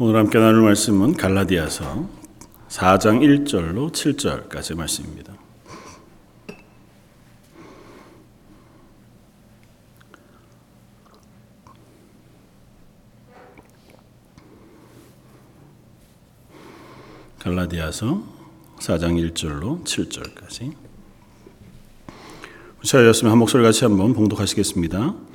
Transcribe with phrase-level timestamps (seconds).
[0.00, 2.08] 오늘 함께 나눌 말씀은 갈라디아서
[2.68, 5.34] 4장 1절로 7절까지 말씀입니다.
[17.40, 18.22] 갈라디아서
[18.78, 20.76] 4장 1절로 7절까지
[22.82, 25.27] 우차였으면 한 목소리 같이 한번 봉독하시겠습니다.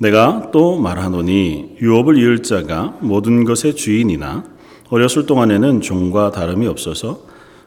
[0.00, 4.44] 내가 또 말하노니 유업을 이을 자가 모든 것의 주인이나
[4.88, 7.20] 어렸을 동안에는 종과 다름이 없어서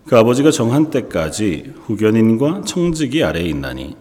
[0.08, 3.96] 그 아버지가 정한 때까지 후견인과 청직이 아래에 있나니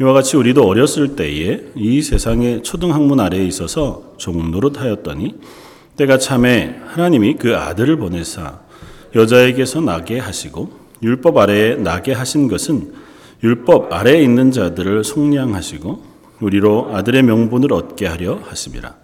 [0.00, 5.34] 이와 같이 우리도 어렸을 때에 이 세상의 초등학문 아래에 있어서 종 노릇하였더니
[5.98, 8.58] 때가 참에 하나님이 그 아들을 보내사
[9.14, 10.70] 여자에게서 나게 하시고
[11.02, 12.94] 율법 아래에 나게 하신 것은
[13.42, 18.94] 율법 아래에 있는 자들을 속량하시고 우리로 아들의 명분을 얻게 하려 하심이라.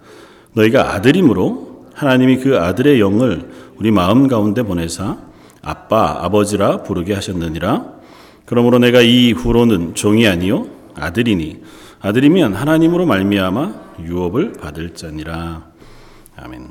[0.53, 5.17] 너희가 아들이므로 하나님이 그 아들의 영을 우리 마음 가운데 보내사
[5.61, 7.93] 아빠 아버지라 부르게 하셨느니라.
[8.45, 11.61] 그러므로 내가 이 후로는 종이 아니요 아들이니
[12.01, 15.71] 아들이면 하나님으로 말미암아 유업을 받을 자니라.
[16.35, 16.67] 아멘.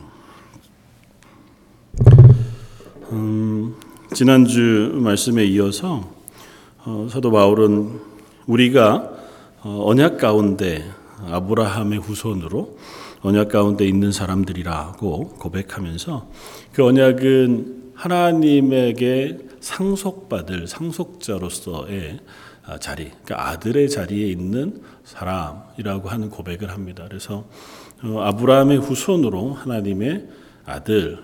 [3.13, 3.75] 음,
[4.13, 6.11] 지난주 말씀에 이어서
[6.85, 8.01] 어, 사도 바울은
[8.47, 9.12] 우리가 어,
[9.65, 10.85] 언약 가운데
[11.25, 12.77] 아브라함의 후손으로
[13.21, 16.29] 언약 가운데 있는 사람들이라고 고백하면서
[16.73, 22.19] 그 언약은 하나님에게 상속받을 상속자로서의
[22.65, 27.05] 아, 자리, 그러니까 아들의 자리에 있는 사람이라고 하는 고백을 합니다.
[27.09, 27.45] 그래서
[28.05, 30.29] 어, 아브라함의 후손으로 하나님의
[30.65, 31.19] 아들,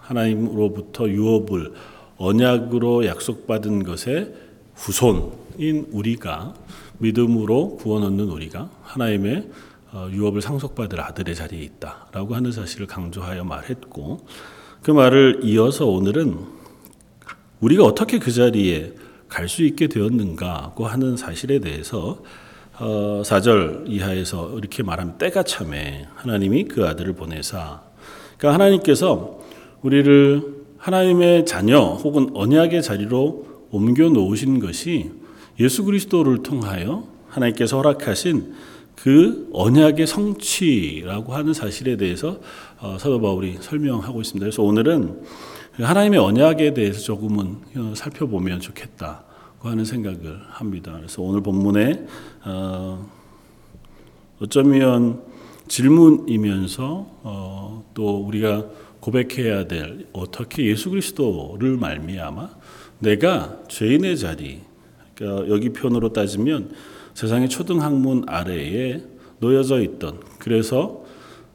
[0.00, 1.72] 하나님으로부터 유업을
[2.16, 4.34] 언약으로 약속받은 것의
[4.74, 6.54] 후손인 우리가
[7.00, 9.50] 믿음으로 구원 얻는 우리가 하나님의
[9.92, 14.26] 어, 유업을 상속받을 아들의 자리에 있다라고 하는 사실을 강조하여 말했고
[14.82, 16.38] 그 말을 이어서 오늘은
[17.60, 18.94] 우리가 어떻게 그 자리에
[19.28, 22.22] 갈 수 있게 되었는가고 하는 사실에 대해서
[22.76, 27.82] 4절 어, 이하에서 이렇게 말하면 때가 참에 하나님이 그 아들을 보내사.
[28.36, 29.38] 그러니까 하나님께서
[29.82, 35.10] 우리를 하나님의 자녀 혹은 언약의 자리로 옮겨 놓으신 것이
[35.60, 38.54] 예수 그리스도를 통하여 하나님께서 허락하신
[38.96, 42.40] 그 언약의 성취라고 하는 사실에 대해서
[42.80, 44.44] 어, 사도 바울이 설명하고 있습니다.
[44.44, 45.22] 그래서 오늘은
[45.74, 50.92] 하나님의 언약에 대해서 조금은 어, 살펴보면 좋겠다고 하는 생각을 합니다.
[50.96, 52.06] 그래서 오늘 본문에
[52.44, 53.10] 어,
[54.40, 55.22] 어쩌면
[55.68, 58.64] 질문이면서 또 우리가
[58.98, 62.48] 고백해야 될 어떻게 예수 그리스도를 말미암아
[62.98, 64.62] 내가 죄인의 자리
[65.20, 66.70] 여기 표현으로 따지면
[67.14, 69.02] 세상의 초등학문 아래에
[69.40, 71.04] 놓여져 있던 그래서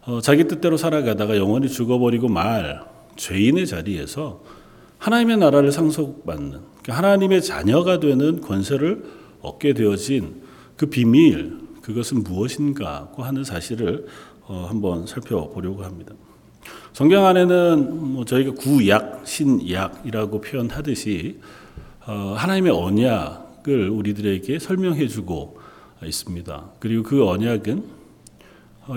[0.05, 2.83] 어, 자기 뜻대로 살아가다가 영원히 죽어버리고 말
[3.15, 4.43] 죄인의 자리에서
[4.99, 9.03] 하나님의 나라를 상속받는 그러니까 하나님의 자녀가 되는 권세를
[9.41, 10.41] 얻게 되어진
[10.77, 14.05] 그 비밀 그것은 무엇인가고 하는 사실을
[14.47, 16.13] 어, 한번 살펴보려고 합니다.
[16.93, 21.39] 성경 안에는 뭐 저희가 구약, 신약이라고 표현하듯이
[22.05, 25.57] 어, 하나님의 언약 언약을 우리들에게 설명해 주고
[26.03, 26.69] 있습니다.
[26.79, 27.83] 그리고 그 언약은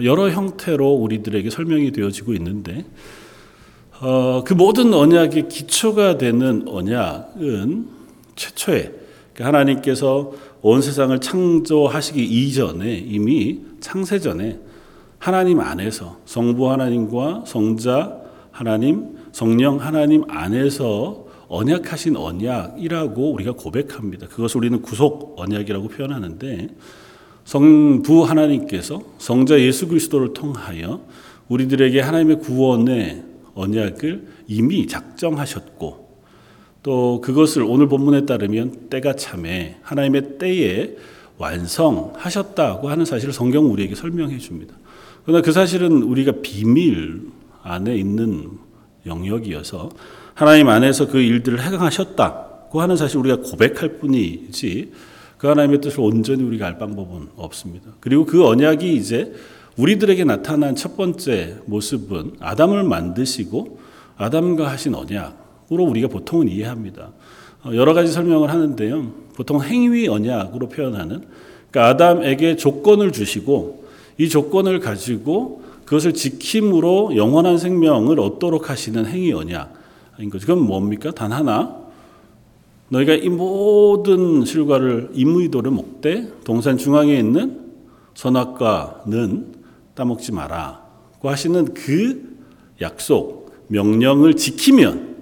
[0.05, 2.85] 여러 형태로 우리들에게 설명이 되어지고 있는데
[4.01, 7.89] 어, 그 모든 언약의 기초가 되는 언약은
[8.37, 8.93] 최초에
[9.33, 14.61] 그러니까 하나님께서 온 세상을 창조하시기 이전에 이미 창세 전에
[15.19, 18.19] 하나님 안에서 성부 하나님과 성자
[18.53, 24.29] 하나님, 성령 하나님 안에서 언약하신 언약이라고 우리가 고백합니다.
[24.29, 26.69] 그것을 우리는 구속 언약이라고 표현하는데
[27.45, 31.01] 성부 하나님께서 성자 예수 그리스도를 통하여
[31.49, 36.09] 우리들에게 하나님의 구원의 언약을 이미 작정하셨고
[36.83, 40.97] 또 그것을 오늘 본문에 따르면 때가 참에 하나님의 때에
[41.39, 44.75] 완성하셨다고 하는 사실을 성경 우리에게 설명해 줍니다.
[45.25, 47.23] 그러나 그 사실은 우리가 비밀
[47.63, 48.51] 안에 있는
[49.07, 49.91] 영역이어서
[50.39, 54.93] 하나님 안에서 그 일들을 해강하셨다고 하는 사실 우리가 고백할 뿐이지
[55.37, 57.91] 그 하나님의 뜻을 온전히 우리가 알 방법은 없습니다.
[57.99, 59.33] 그리고 그 언약이 이제
[59.77, 63.81] 우리들에게 나타난 첫 번째 모습은 아담을 만드시고
[64.17, 67.11] 아담과 하신 언약으로 우리가 보통은 이해합니다.
[67.65, 69.11] 어, 여러 가지 설명을 하는데요.
[69.35, 71.25] 보통 행위 언약으로 표현하는
[71.73, 73.89] 그러니까 아담에게 조건을 주시고
[74.19, 79.78] 이 조건을 가지고 그것을 지킴으로 영원한 생명을 얻도록 하시는 행위 언약.
[80.21, 80.47] 인 거죠.
[80.47, 81.11] 그건 뭡니까?
[81.13, 81.77] 단 하나.
[82.89, 87.61] 너희가 이 모든 실과를 임의도를 먹되 동산 중앙에 있는
[88.15, 89.55] 선악과는
[89.95, 90.83] 따먹지 마라.
[91.21, 92.37] 고 하시는 그
[92.81, 95.17] 약속, 명령을 지키면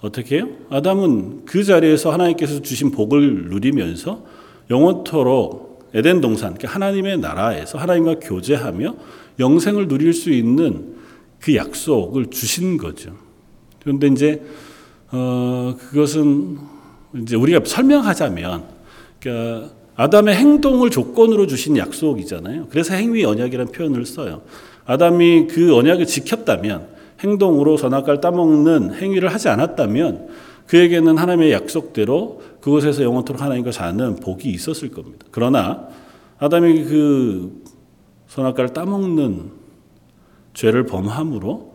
[0.00, 0.48] 어떻게 해요?
[0.70, 4.24] 아담은 그 자리에서 하나님께서 주신 복을 누리면서
[4.70, 8.94] 영원토록 에덴 동산, 그러니까 하나님의 나라에서 하나님과 교제하며
[9.38, 10.96] 영생을 누릴 수 있는
[11.40, 13.27] 그 약속을 주신 거죠.
[13.88, 14.42] 그런데 이제
[15.10, 16.58] 어, 그것은
[17.22, 18.64] 이제 우리가 설명하자면,
[19.18, 22.66] 그러니까 아담의 행동을 조건으로 주신 약속이잖아요.
[22.68, 24.42] 그래서 행위 언약이라는 표현을 써요.
[24.84, 26.88] 아담이 그 언약을 지켰다면,
[27.20, 30.28] 행동으로 선악과를 따먹는 행위를 하지 않았다면,
[30.66, 35.24] 그에게는 하나님의 약속대로 그곳에서 영원토록 하나님과 사는 복이 있었을 겁니다.
[35.30, 35.88] 그러나
[36.38, 37.62] 아담이 그
[38.26, 39.50] 선악과를 따먹는
[40.52, 41.74] 죄를 범함으로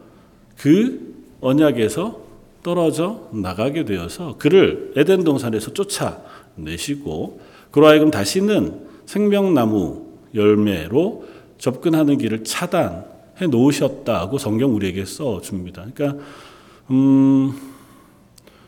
[0.57, 1.12] 그
[1.44, 2.22] 언약에서
[2.63, 7.42] 떨어져 나가게 되어서 그를 에덴 동산에서 쫓아내시고
[7.72, 11.25] 그로 하여금 다시는 생명나무 열매로
[11.57, 15.86] 접근하는 길을 차단해 놓으셨다고 성경 우리에게 써 줍니다.
[15.94, 16.24] 그러니까
[16.90, 17.54] 음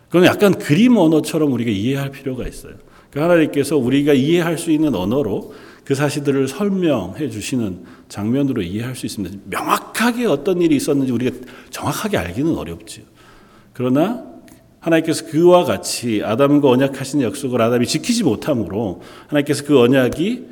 [0.10, 2.74] 그건 약간 그림 언어처럼 우리가 이해할 필요가 있어요.
[3.16, 5.54] 그러니까 하나님께서 우리가 이해할 수 있는 언어로
[5.86, 9.38] 그 사실들을 설명해 주시는 장면으로 이해할 수 있습니다.
[9.46, 11.38] 명확하게 어떤 일이 있었는지 우리가
[11.70, 13.06] 정확하게 알기는 어렵지요.
[13.72, 14.26] 그러나
[14.82, 20.48] 하나님께서 그와 같이 아담과 언약하신 약속을 아담이 지키지 못함으로 하나님께서 그 언약이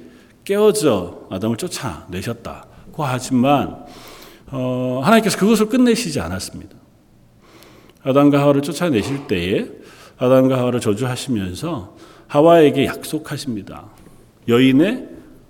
[0.45, 3.83] 깨어져 아담을 쫓아내셨다고 하지만
[4.51, 6.77] 어, 하나님께서 그것을 끝내시지 않았습니다.
[8.03, 9.67] 아담과 하와를 쫓아내실 때에
[10.17, 13.85] 아담과 하와를 저주하시면서 하와에게 약속하십니다.
[14.47, 15.07] 여인의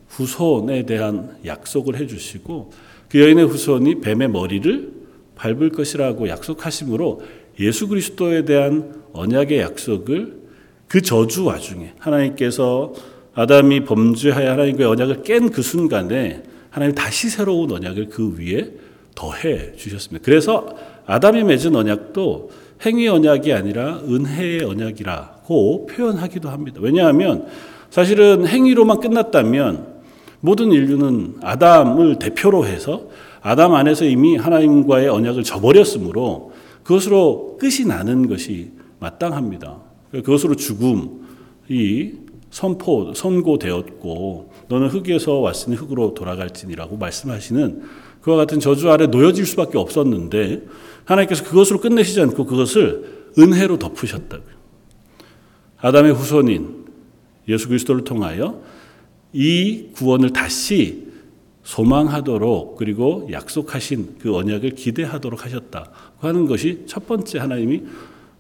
[0.10, 2.72] 후손에 대한 약속을 해주시고
[3.10, 4.92] 그 여인의 후손이 뱀의 머리를
[5.36, 7.22] 밟을 것이라고 약속하심으로
[7.60, 10.42] 예수 그리스도에 대한 언약의 약속을
[10.88, 12.94] 그 저주 와중에 하나님께서
[13.34, 18.72] 아담이 범죄하여 하나님과의 언약을 깬 그 순간에 하나님 다시 새로운 언약을 그 위에
[19.16, 20.24] 더해 주셨습니다.
[20.26, 20.68] 그래서
[21.06, 22.52] 아담이 맺은 언약도
[22.86, 26.80] 행위 언약이 아니라 은혜의 언약이라고 표현하기도 합니다.
[26.82, 27.48] 왜냐하면
[27.90, 29.94] 사실은 행위로만 끝났다면
[30.40, 33.04] 모든 인류는 아담을 대표로 해서
[33.42, 36.52] 아담 안에서 이미 하나님과의 언약을 저버렸으므로
[36.84, 39.78] 그것으로 끝이 나는 것이 마땅합니다.
[40.12, 42.14] 그것으로 죽음이
[42.52, 47.82] 선포, 선고되었고 너는 흙에서 왔으니 흙으로 돌아갈지니라고 말씀하시는
[48.24, 50.64] 그와 같은 저주 아래 놓여질 수밖에 없었는데
[51.06, 54.54] 하나님께서 그것으로 끝내시지 않고 그것을 은혜로 덮으셨다고요.
[55.78, 56.86] 아담의 후손인
[57.50, 58.62] 예수 그리스도를 통하여
[59.34, 61.08] 이 구원을 다시
[61.64, 67.84] 소망하도록 그리고 약속하신 그 언약을 기대하도록 하셨다고 하는 것이 첫 번째 하나님이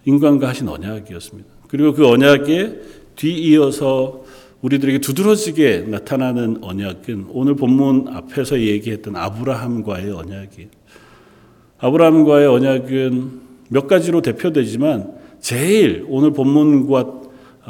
[0.05, 1.49] 인간과 하신 언약이었습니다.
[1.67, 2.79] 그리고 그 언약에
[3.17, 4.22] 뒤이어서
[4.63, 10.69] 우리들에게 두드러지게 나타나는 언약은 오늘 본문 앞에서 얘기했던 아브라함과의 언약이에요.
[11.79, 17.21] 아브라함과의 언약은 몇 가지로 대표되지만 제일 오늘 본문과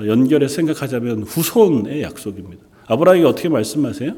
[0.05, 2.63] 연결해 생각하자면 후손의 약속입니다.
[2.85, 4.13] 아브라함이 어떻게 말씀하세요?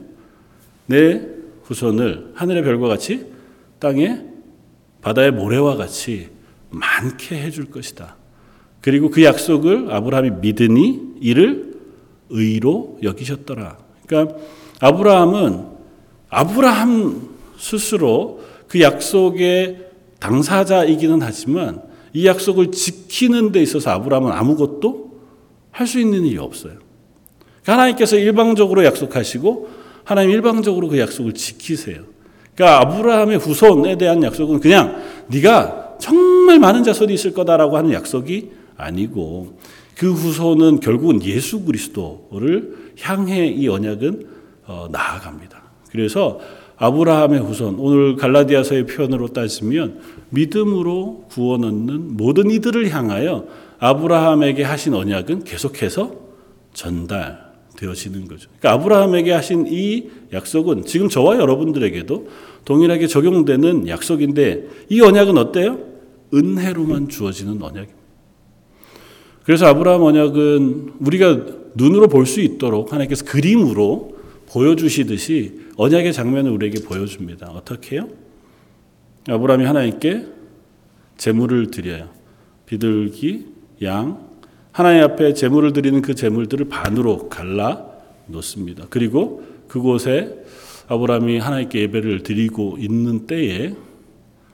[0.88, 1.22] 내
[1.64, 3.26] 후손을 하늘의 별과 같이
[3.80, 4.22] 땅에
[5.02, 6.28] 바다의 모래와 같이
[6.72, 8.18] 많게 해줄 것이다.
[8.82, 11.75] 그리고 그 약속을 아브라함이 믿으니 이를
[12.30, 13.78] 의로 여기셨더라.
[14.06, 14.36] 그러니까
[14.80, 15.66] 아브라함은
[16.30, 19.86] 아브라함 스스로 그 약속의
[20.20, 21.82] 당사자이기는 하지만
[22.14, 25.06] 이 약속을 지키는 데 있어서 아브라함은 아무것도
[25.72, 26.74] 할 수 있는 일이 없어요.
[27.62, 29.70] 그러니까 하나님께서 일방적으로 약속하시고
[30.06, 32.04] 하나님 일방적으로 그 약속을 지키세요.
[32.56, 39.58] 그러니까 아브라함의 후손에 대한 약속은 그냥 네가 정말 많은 자손이 있을 거다라고 하는 약속이 아니고
[39.96, 44.28] 그 후손은 결국은 예수 그리스도를 향해 이 언약은
[44.68, 45.62] 어, 나아갑니다.
[45.90, 46.40] 그래서
[46.78, 50.00] 아브라함의 후손 오늘 갈라디아서의 표현으로 따지면
[50.30, 53.48] 믿음으로 구원 얻는 모든 이들을 향하여
[53.80, 56.12] 아브라함에게 하신 언약은 계속해서
[56.74, 57.46] 전달
[57.78, 58.50] 되어지는 거죠.
[58.60, 62.28] 그러니까 아브라함에게 하신 이 약속은 지금 저와 여러분들에게도
[62.66, 65.80] 동일하게 적용되는 약속인데 이 언약은 어때요?
[66.34, 68.05] 은혜로만 주어지는 언약입니다.
[69.46, 74.18] 그래서 아브라함 언약은 우리가 눈으로 볼 수 있도록 하나님께서 그림으로
[74.50, 77.52] 보여주시듯이 언약의 장면을 우리에게 보여줍니다.
[77.52, 78.10] 어떻게 해요?
[79.30, 80.26] 아브라함이 하나님께
[81.18, 82.10] 제물을 드려요.
[82.66, 83.46] 비둘기,
[83.84, 84.26] 양,
[84.72, 87.86] 하나님 앞에 제물을 드리는 그 제물들을 반으로 갈라
[88.28, 88.88] 놓습니다.
[88.90, 90.44] 그리고 그곳에
[90.88, 93.76] 아브라함이 하나님께 예배를 드리고 있는 때에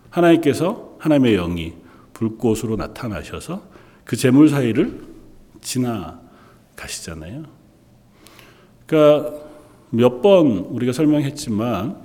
[0.10, 1.74] 하나님께서 하나님의 영이
[2.14, 3.71] 불꽃으로 나타나셔서
[4.06, 5.02] 그 제물 사이를
[5.62, 7.44] 지나가시잖아요.
[8.86, 9.34] 그러니까
[9.92, 11.98] 몇 번 우리가 설명했지만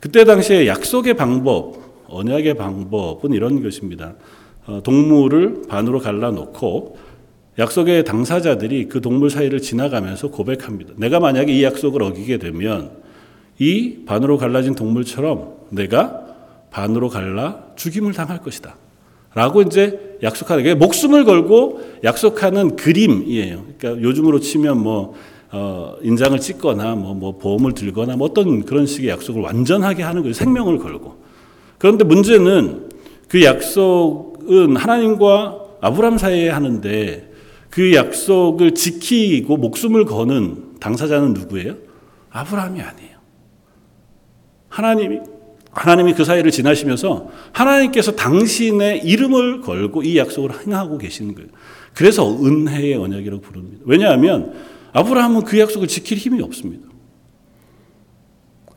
[0.00, 1.76] 그때 당시에 약속의 방법
[2.08, 4.14] 언약의 방법은 이런 것입니다.
[4.66, 6.98] 어, 동물을 반으로 갈라놓고
[7.58, 10.94] 약속의 당사자들이 그 동물 사이를 지나가면서 고백합니다.
[10.96, 12.92] 내가 만약에 이 약속을 어기게 되면
[13.58, 16.24] 이 반으로 갈라진 동물처럼 내가
[16.70, 18.76] 반으로 갈라 죽임을 당할 것이다.
[19.34, 23.64] 라고 이제 약속하는 게 목숨을 걸고 약속하는 그림이에요.
[23.78, 25.14] 그러니까 요즘으로 치면 뭐
[25.50, 30.34] 어, 인장을 찍거나 뭐, 뭐 보험을 들거나 뭐 어떤 그런 식의 약속을 완전하게 하는 거예요.
[30.34, 31.22] 생명을 걸고.
[31.78, 32.88] 그런데 문제는
[33.28, 37.32] 그 약속은 하나님과 아브람 사이에 하는데
[37.70, 41.76] 그 약속을 지키고 목숨을 거는 당사자는 누구예요?
[42.30, 43.18] 아브라함이 아니에요.
[44.68, 45.20] 하나님이
[45.78, 51.48] 하나님이 그 사이를 지나시면서 하나님께서 당신의 이름을 걸고 이 약속을 행하고 계시는 거예요.
[51.94, 53.82] 그래서 은혜의 언약이라고 부릅니다.
[53.86, 54.54] 왜냐하면
[54.92, 56.88] 아브라함은 그 약속을 지킬 힘이 없습니다.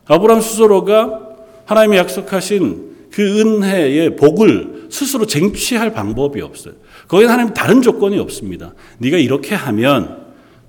[0.06, 1.30] 아브라함 스스로가
[1.66, 6.76] 하나님이 약속하신 그 은혜의 복을 스스로 쟁취할 방법이 없어요.
[7.08, 8.74] 거기는 하나님 다른 조건이 없습니다.
[9.00, 10.26] 네가 이렇게 하면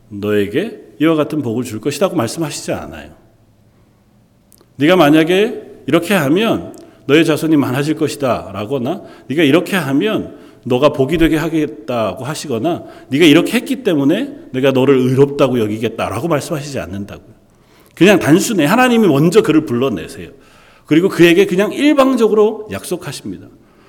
[0.09, 3.15] 너에게 이와 같은 복을 줄 것이라고 말씀하시지 않아요.
[4.77, 6.75] 네가 만약에 이렇게 하면
[7.07, 13.53] 너의 자손이 많아질 것이다 라거나 네가 이렇게 하면 너가 복이 되게 하겠다고 하시거나 네가 이렇게
[13.55, 17.33] 했기 때문에 내가 너를 의롭다고 여기겠다라고 말씀하시지 않는다고요.
[17.95, 20.31] 그냥 단순히 하나님이 먼저 그를 불러내세요.
[20.87, 23.49] 그리고 그에게 그냥 일방적으로 약속하십니다.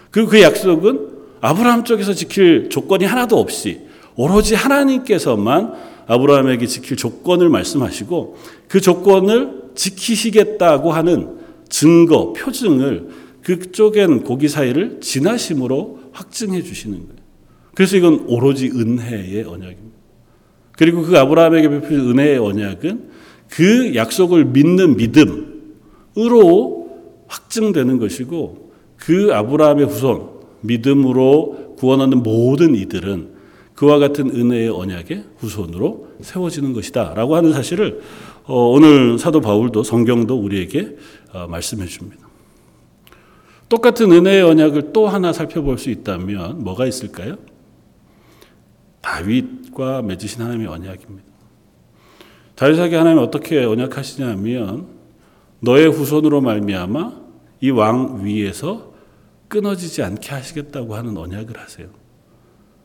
[0.10, 1.10] 그리고 그 약속은
[1.42, 3.82] 아브라함 쪽에서 지킬 조건이 하나도 없이
[4.16, 5.74] 오로지 하나님께서만
[6.08, 11.43] 아브라함에게 지킬 조건을 말씀하시고 그 조건을 지키시겠다고 하는
[11.74, 13.10] 증거, 표증을
[13.42, 17.24] 그쪽엔 고기 사이를 진하심으로 확증해 주시는 거예요.
[17.74, 19.98] 그래서 이건 오로지 은혜의 언약입니다.
[20.78, 23.10] 그리고 그 아브라함에게 베푸신 은혜의 언약은
[23.50, 26.92] 그 약속을 믿는 믿음으로
[27.28, 30.30] 확증되는 것이고 그 아브라함의 후손,
[30.62, 33.34] 믿음으로 구원 얻는 모든 이들은
[33.74, 37.16] 그와 같은 은혜의 언약의 후손으로 세워지는 것이다.
[37.16, 40.98] 라고 하는 사실을 어, 오늘 사도 바울도 성경도 우리에게
[41.34, 42.28] 어, 말씀해 줍니다.
[43.70, 47.38] 똑같은 은혜의 언약을 또 하나 살펴볼 수 있다면 뭐가 있을까요?
[49.02, 51.24] 다윗과 맺으신 하나님의 언약입니다.
[52.56, 54.88] 다윗에게 하나님 어떻게 언약하시냐면
[55.60, 57.24] 너의 후손으로 말미암아
[57.62, 58.94] 이 왕 위에서
[59.48, 61.88] 끊어지지 않게 하시겠다고 하는 언약을 하세요.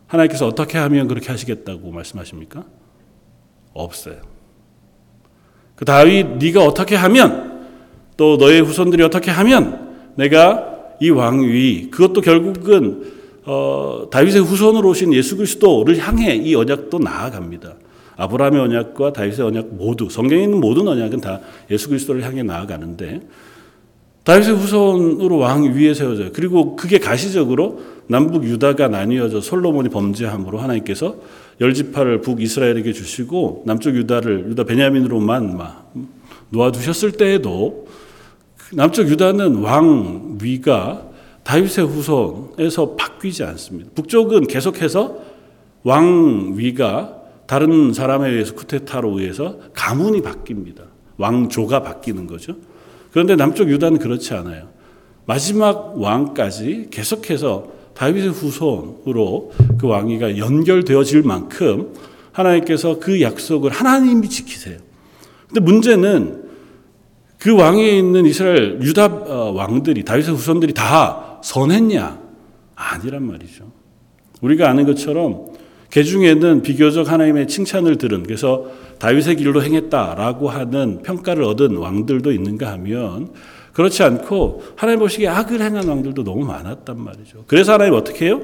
[0.07, 2.65] 하나님께서 어떻게 하면 그렇게 하시겠다고 말씀하십니까?
[3.75, 4.38] 없어요.
[5.79, 7.69] 그 다윗 네가 어떻게 하면
[8.17, 13.13] 또 너의 후손들이 어떻게 하면 내가 이 왕위 그것도 결국은
[13.45, 17.75] 어, 다윗의 후손으로 오신 예수 그리스도를 향해 이 언약도 나아갑니다.
[18.17, 21.39] 아브라함의 언약과 다윗의 언약 모두 성경에 있는 모든 언약은 다
[21.71, 23.21] 예수 그리스도를 향해 나아가는데
[24.25, 26.31] 다윗의 후손으로 왕 위에 세워져요.
[26.33, 31.15] 그리고 그게 가시적으로 남북 유다가 나뉘어져 솔로몬이 범죄함으로 하나님께서
[31.61, 35.59] 열 지파를 북이스라엘에게 주시고 남쪽 유다를 유다 베냐민으로만
[36.51, 37.89] 놓아두셨을 때에도
[38.73, 41.09] 남쪽 유다는 왕 위가
[41.43, 43.91] 다윗의 후손에서 바뀌지 않습니다.
[43.95, 45.19] 북쪽은 계속해서
[45.83, 50.83] 왕 위가 다른 사람에 의해서 쿠데타로 의해서 가문이 바뀝니다.
[51.17, 52.57] 왕조가 바뀌는 거죠.
[53.11, 54.69] 그런데 남쪽 유다는 그렇지 않아요.
[55.25, 61.95] 마지막 왕까지 계속해서 다윗의 후손으로 그 왕위가 연결되어질 만큼
[62.31, 64.79] 하나님께서 그 약속을 하나님이 지키세요.
[65.49, 66.45] 근데 문제는
[67.41, 72.21] 그 왕위에 있는 이스라엘 유다 어, 왕들이 다윗의 후손들이 다 선했냐?
[72.77, 73.73] 아니란 말이죠.
[74.43, 75.47] 우리가 아는 것처럼
[75.91, 78.67] 개 중에는 비교적 하나님의 칭찬을 들은 그래서
[79.01, 83.31] 다윗의 길로 행했다라고 하는 평가를 얻은 왕들도 있는가 하면
[83.79, 87.45] 그렇지 않고 하나님 보시기에 악을 행한 왕들도 너무 많았단 말이죠.
[87.47, 88.43] 그래서 하나님 어떻게 해요?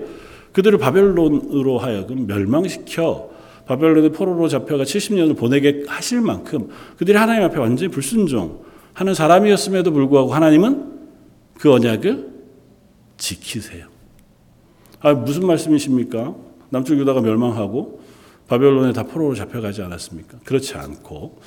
[0.53, 3.31] 그들을 바벨론으로 하여금 멸망시켜
[3.67, 11.01] 바벨론의 포로로 잡혀가 70년을 보내게 하실 만큼 그들이 하나님 앞에 완전히 불순종하는 사람이었음에도 불구하고 하나님은
[11.59, 12.29] 그 언약을
[13.17, 13.89] 지키세요.
[15.01, 16.33] 아, 무슨 말씀이십니까?
[16.71, 18.03] 남쪽 유다가 멸망하고
[18.47, 20.39] 바벨론에 다 포로로 잡혀가지 않았습니까?
[20.45, 21.41] 그렇지 않고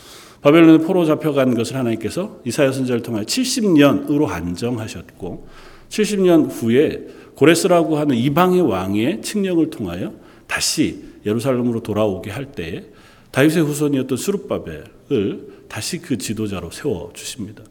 [0.47, 5.45] 바벨론에 포로 잡혀간 것을 하나님께서 이사야 선지자를 통하여 70년으로 한정하셨고
[5.89, 10.13] 70년 후에 고레스라고 하는 이방의 왕의 칙령을 통하여
[10.47, 12.85] 다시 예루살렘으로 돌아오게 할 때에
[13.31, 17.63] 다윗의 후손이었던 수르바벨을 다시 그 지도자로 세워 주십니다.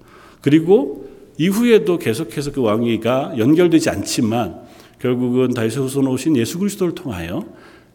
[0.42, 4.60] 그리고 이후에도 계속해서 그 왕위가 연결되지 않지만
[5.00, 7.42] 결국은 다윗의 후손 오신 예수 그리스도를 통하여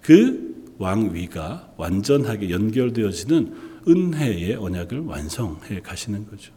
[0.01, 6.51] 그 왕위가 완전하게 연결되어지는 은혜의 언약을 완성해 가시는 거죠.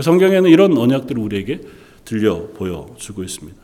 [0.00, 1.60] 성경에는 이런 언약들을 우리에게
[2.04, 3.60] 들려 보여주고 있습니다.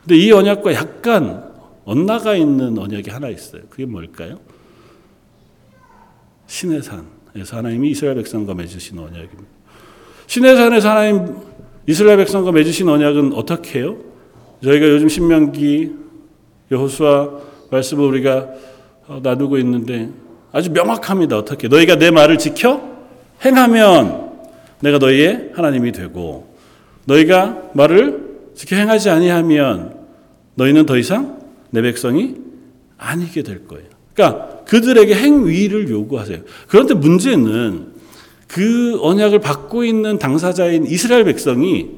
[0.00, 1.44] 근데 이 언약과 약간
[1.84, 3.62] 엇나가 있는 언약이 하나 있어요.
[3.70, 4.38] 그게 뭘까요?
[6.46, 9.44] 신의 산에서 하나님이 이스라엘 백성과 맺으신 언약입니다.
[10.26, 11.36] 신의 산에서 하나님
[11.86, 13.98] 이스라엘 백성과 맺으신 언약은 어떻게 해요?
[14.62, 15.92] 저희가 요즘 신명기
[16.70, 17.30] 여호수아
[17.70, 18.48] 말씀을 우리가
[19.22, 20.10] 나누고 있는데
[20.52, 21.36] 아주 명확합니다.
[21.36, 22.82] 어떻게 너희가 내 말을 지켜
[23.44, 24.32] 행하면
[24.80, 26.54] 내가 너희의 하나님이 되고
[27.04, 29.96] 너희가 말을 지켜 행하지 아니하면
[30.54, 31.40] 너희는 더 이상
[31.70, 32.36] 내 백성이
[32.96, 33.86] 아니게 될 거예요.
[34.14, 36.40] 그러니까 그들에게 행위를 요구하세요.
[36.66, 37.92] 그런데 문제는
[38.48, 41.90] 그 언약을 받고 있는 당사자인 이스라엘 백성이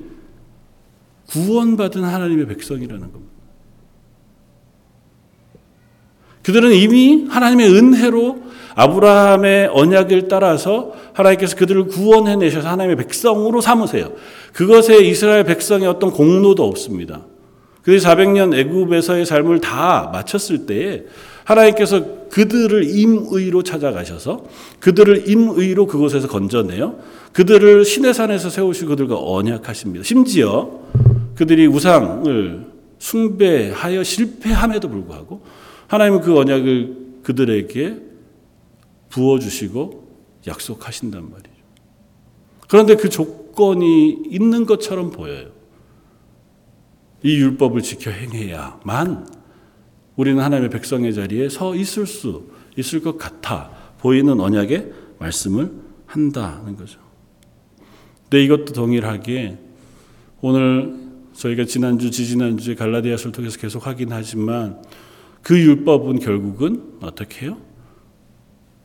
[1.29, 3.40] 구원받은 하나님의 백성이라는 겁니다.
[6.43, 14.13] 그들은 이미 하나님의 은혜로 아브라함의 언약을 따라서 하나님께서 그들을 구원해 내셔서 하나님의 백성으로 삼으세요.
[14.53, 17.23] 그것에 이스라엘 백성의 어떤 공로도 없습니다.
[17.83, 21.03] 그들이 400년 애굽에서의 삶을 다 마쳤을 때에
[21.45, 24.45] 하나님께서 그들을 임의로 찾아가셔서
[24.79, 26.97] 그들을 임의로 그곳에서 건져내요.
[27.33, 30.05] 그들을 신의 산에서 세우시고 그들과 언약하십니다.
[30.05, 30.71] 심지어
[31.35, 32.67] 그들이 우상을
[32.99, 35.43] 숭배하여 실패함에도 불구하고
[35.91, 38.01] 하나님은 그 언약을 그들에게
[39.09, 40.09] 부어주시고
[40.47, 41.51] 약속하신단 말이죠.
[42.69, 45.51] 그런데 그 조건이 있는 것처럼 보여요.
[47.25, 49.29] 이 율법을 지켜 행해야만
[50.15, 55.73] 우리는 하나님의 백성의 자리에 서 있을 수 있을 것 같아 보이는 언약의 말씀을
[56.07, 57.01] 한다는 거죠.
[58.23, 59.59] 근데 이것도 동일하게
[60.41, 60.95] 오늘
[61.33, 64.81] 저희가 지난주, 지지난주에 갈라디아서를 통해서 계속 확인하지만
[65.43, 67.59] 그 율법은 결국은 어떻게 해요?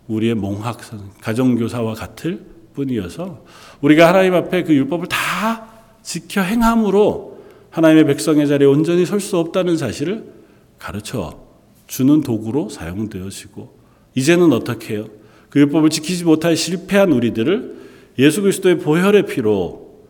[0.07, 3.43] 우리의 몽학선, 가정교사와 같을 뿐이어서
[3.81, 5.67] 우리가 하나님 앞에 그 율법을 다
[6.03, 7.39] 지켜 행함으로
[7.71, 10.31] 하나님의 백성의 자리에 온전히 설 수 없다는 사실을
[10.79, 11.43] 가르쳐
[11.87, 13.75] 주는 도구로 사용되어지고
[14.15, 15.07] 이제는 어떻게 해요?
[15.49, 17.75] 그 율법을 지키지 못할 실패한 우리들을
[18.19, 20.03] 예수 그리스도의 보혈의 피로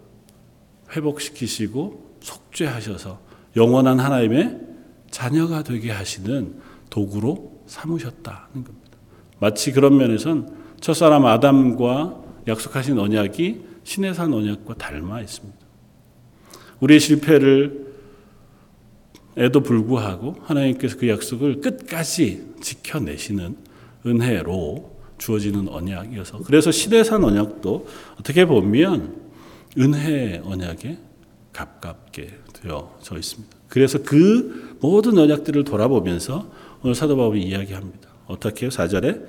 [0.96, 3.20] 회복시키시고 속죄하셔서
[3.56, 4.60] 영원한 하나님의
[5.16, 6.56] 자녀가 되게 하시는
[6.90, 8.98] 도구로 삼으셨다는 겁니다.
[9.40, 15.58] 마치 그런 면에선 첫사람 아담과 약속하신 언약이 신의 산 언약과 닮아 있습니다.
[16.82, 17.96] 우리의 실패를
[19.38, 23.56] 에도 불구하고 하나님께서 그 약속을 끝까지 지켜내시는
[24.06, 27.88] 은혜로 주어지는 언약이어서 그래서 시대산 언약도
[28.20, 29.16] 어떻게 보면
[29.78, 30.98] 은혜 언약에
[31.54, 33.56] 가깝게 되어져 있습니다.
[33.70, 36.50] 그래서 그 모든 언약들을 돌아보면서
[36.84, 38.10] 오늘 사도 바울이 이야기합니다.
[38.28, 39.26] 어떻게 4절에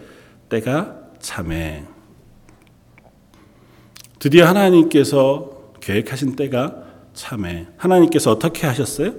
[0.49, 1.85] 때가 참해.
[4.19, 7.67] 드디어 하나님께서 계획하신 때가 참해.
[7.77, 9.15] 하나님께서 어떻게 하셨어요?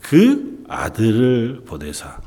[0.00, 2.20] 그 아들을 보내사.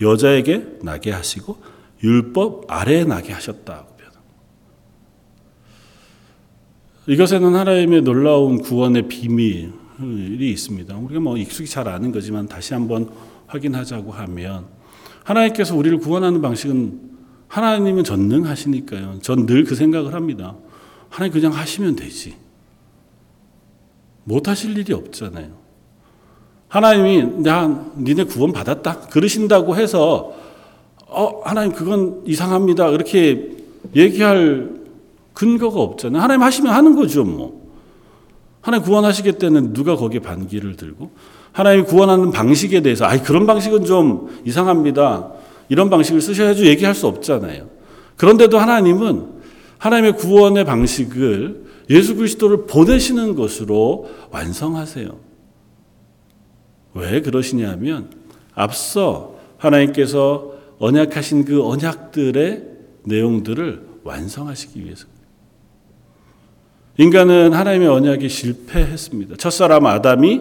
[0.00, 1.58] 여자에게 나게 하시고
[2.02, 3.90] 율법 아래 나게 하셨다고
[7.10, 9.72] 이것에는 하나님의 놀라운 구원의 비밀
[10.02, 10.96] 이 있습니다.
[10.96, 13.10] 우리가 뭐 익숙히 잘 아는 거지만 다시 한번
[13.46, 14.66] 확인하자고 하면
[15.24, 17.10] 하나님께서 우리를 구원하는 방식은
[17.48, 19.18] 하나님은 전능하시니까요.
[19.22, 20.54] 전 늘 그 생각을 합니다.
[21.08, 22.36] 하나님 그냥 하시면 되지.
[24.24, 25.58] 못 하실 일이 없잖아요.
[26.68, 30.34] 하나님이 나 니네 구원 받았다 그러신다고 해서
[31.08, 33.56] 어 하나님 그건 이상합니다 그렇게
[33.96, 34.70] 얘기할
[35.34, 36.22] 근거가 없잖아요.
[36.22, 37.59] 하나님 하시면 하는 거죠 뭐.
[38.60, 41.10] 하나님 구원하시겠다는 누가 거기에 반기를 들고
[41.52, 45.32] 하나님 구원하는 방식에 대해서 아이 그런 방식은 좀 이상합니다.
[45.68, 47.68] 이런 방식을 쓰셔야지 얘기할 수 없잖아요.
[48.16, 49.40] 그런데도 하나님은
[49.78, 55.08] 하나님의 구원의 방식을 예수 그리스도를 보내시는 것으로 완성하세요.
[56.94, 58.10] 왜 그러시냐면
[58.54, 62.64] 앞서 하나님께서 언약하신 그 언약들의
[63.04, 65.06] 내용들을 완성하시기 위해서.
[66.98, 69.36] 인간은 하나님의 언약에 실패했습니다.
[69.36, 70.40] 첫사람 아담이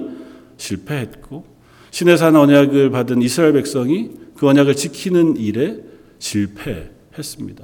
[0.57, 1.45] 실패했고
[1.91, 5.77] 신의 산 언약을 받은 이스라엘 백성이 그 언약을 지키는 일에
[6.19, 7.63] 실패했습니다.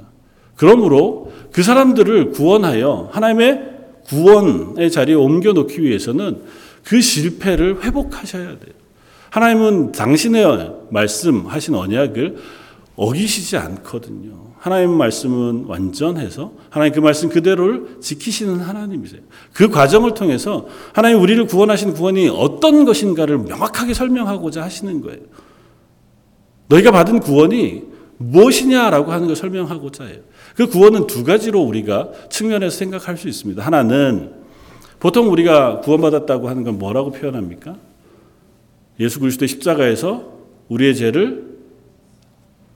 [0.56, 6.42] 그러므로 그 사람들을 구원하여 하나님의 구원의 자리에 옮겨 놓기 위해서는
[6.84, 8.74] 그 실패를 회복하셔야 돼요.
[9.30, 12.36] 하나님은 당신의 말씀하신 언약을
[12.96, 14.46] 어기시지 않거든요.
[14.58, 19.20] 하나님 말씀은 완전해서 하나님 그 말씀 그대로를 지키시는 하나님이세요.
[19.52, 25.20] 그 과정을 통해서 하나님 우리를 구원하신 구원이 어떤 것인가를 명확하게 설명하고자 하시는 거예요.
[26.68, 27.84] 너희가 받은 구원이
[28.18, 30.20] 무엇이냐라고 하는 걸 설명하고자 해요.
[30.56, 33.62] 그 구원은 두 가지로 우리가 측면에서 생각할 수 있습니다.
[33.62, 34.32] 하나는
[34.98, 37.76] 보통 우리가 구원받았다고 하는 건 뭐라고 표현합니까?
[38.98, 40.32] 예수 그리스도의 십자가에서
[40.68, 41.55] 우리의 죄를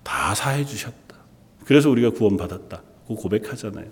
[0.03, 1.17] 다 사해 주셨다.
[1.65, 3.87] 그래서 우리가 구원받았다고 고백하잖아요.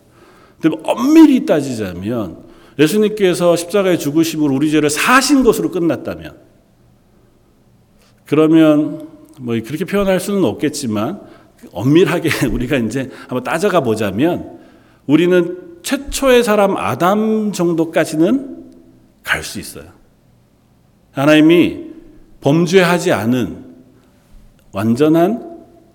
[0.60, 2.44] 근데 엄밀히 따지자면
[2.78, 6.36] 예수님께서 십자가의 죽으심으로 우리 죄를 사신 것으로 끝났다면
[8.26, 9.08] 그러면
[9.40, 11.20] 뭐 그렇게 표현할 수는 없겠지만
[11.72, 14.58] 엄밀하게 우리가 이제 한번 따져가 보자면
[15.06, 18.58] 우리는 최초의 사람 아담 정도까지는
[19.24, 19.84] 갈 수 있어요.
[21.12, 21.86] 하나님이
[22.40, 23.64] 범죄하지 않은
[24.72, 25.47] 완전한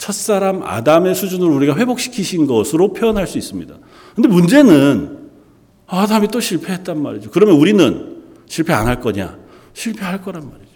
[0.03, 3.73] 첫사람 아담의 수준을 우리가 회복시키신 것으로 표현할 수 있습니다.
[4.15, 5.29] 근데 문제는
[5.87, 7.31] 아담이 또 실패했단 말이죠.
[7.31, 9.37] 그러면 우리는 실패 안 할 거냐?
[9.71, 10.71] 실패할 거란 말이죠.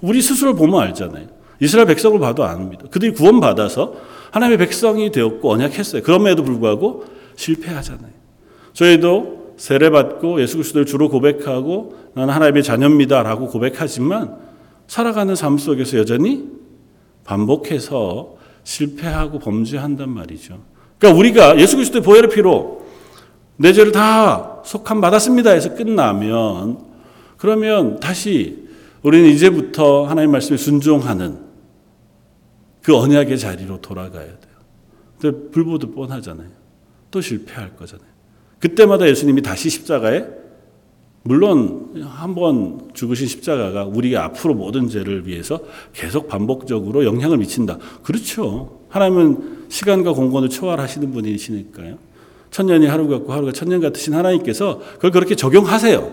[0.00, 1.28] 우리 스스로 보면 알잖아요.
[1.60, 2.86] 이스라엘 백성을 봐도 압니다.
[2.90, 3.94] 그들이 구원받아서
[4.32, 6.02] 하나님의 백성이 되었고 언약했어요.
[6.02, 7.04] 그럼에도 불구하고
[7.36, 8.10] 실패하잖아요.
[8.72, 14.38] 저희도 세례받고 예수 그리스도를 주로 고백하고 나는 하나님의 자녀입니다라고 고백하지만
[14.88, 16.48] 살아가는 삶 속에서 여전히
[17.22, 18.35] 반복해서
[18.66, 20.60] 실패하고 범죄한단 말이죠.
[20.98, 22.84] 그러니까 우리가 예수 그리스도의 보혈의 피로
[23.56, 26.84] 내 죄를 다 속함 받았습니다 해서 끝나면
[27.38, 28.66] 그러면 다시
[29.02, 31.38] 우리는 이제부터 하나님 말씀에 순종하는
[32.82, 34.56] 그 언약의 자리로 돌아가야 돼요.
[35.20, 36.48] 근데 불보듯 뻔하잖아요.
[37.10, 38.08] 또 실패할 거잖아요.
[38.58, 40.24] 그때마다 예수님이 다시 십자가에
[41.26, 45.58] 물론 한 번 죽으신 십자가가 우리 앞으로 모든 죄를 위해서
[45.92, 47.78] 계속 반복적으로 영향을 미친다.
[48.02, 48.80] 그렇죠.
[48.90, 51.96] 하나님은 시간과 공간을 초월하시는 분이시니까요.
[52.50, 56.12] 천년이 하루 같고 하루가 천년 같으신 하나님께서 그걸 그렇게 적용하세요.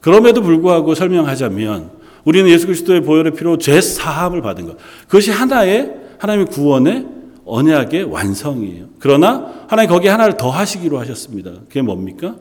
[0.00, 1.90] 그럼에도 불구하고 설명하자면
[2.24, 4.76] 우리는 예수 그리스도의 보혈의 피로 죄 사함을 받은 것.
[5.06, 7.06] 그것이 하나의 하나님의 구원의
[7.44, 8.86] 언약의 완성이에요.
[8.98, 11.52] 그러나 하나님 거기에 하나를 더 하시기로 하셨습니다.
[11.68, 12.36] 그게 뭡니까?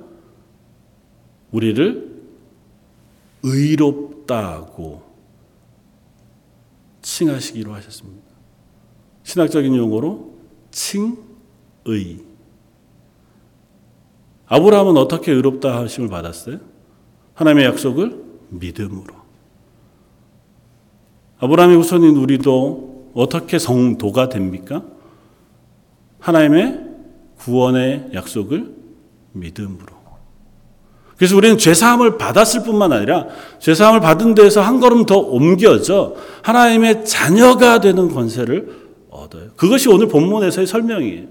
[1.52, 2.10] 우리를
[3.44, 5.04] 의롭다고
[7.02, 8.28] 칭하시기로 하셨습니다.
[9.24, 10.34] 신학적인 용어로
[10.72, 11.18] 칭의.
[14.48, 16.60] 아브라함은 어떻게 의롭다 하심을 받았어요?
[17.36, 19.16] 하나님의 약속을 믿음으로.
[21.40, 24.84] 아브라함의 후손인 우리도 어떻게 성도가 됩니까?
[26.20, 26.90] 하나님의
[27.38, 28.76] 구원의 약속을
[29.34, 29.99] 믿음으로.
[31.20, 33.26] 그래서 우리는 죄사함을 받았을 뿐만 아니라
[33.60, 38.70] 죄사함을 받은 데에서 한 걸음 더 옮겨져 하나님의 자녀가 되는 권세를
[39.10, 39.50] 얻어요.
[39.58, 41.28] 그것이 오늘 본문에서의 설명이에요.